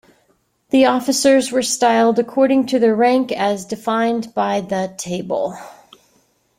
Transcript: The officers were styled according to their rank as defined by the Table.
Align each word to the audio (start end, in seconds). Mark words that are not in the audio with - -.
The 0.71 0.87
officers 0.87 1.51
were 1.51 1.61
styled 1.61 2.17
according 2.17 2.65
to 2.69 2.79
their 2.79 2.95
rank 2.95 3.31
as 3.31 3.65
defined 3.65 4.33
by 4.33 4.59
the 4.59 4.95
Table. 4.97 5.55